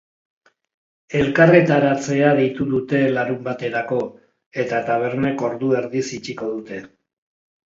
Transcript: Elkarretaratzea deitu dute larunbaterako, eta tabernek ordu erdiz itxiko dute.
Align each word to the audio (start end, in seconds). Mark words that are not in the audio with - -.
Elkarretaratzea 1.17 2.31
deitu 2.39 2.67
dute 2.71 3.01
larunbaterako, 3.19 4.01
eta 4.65 4.81
tabernek 4.89 5.45
ordu 5.51 5.71
erdiz 5.83 6.03
itxiko 6.19 6.51
dute. 6.57 6.83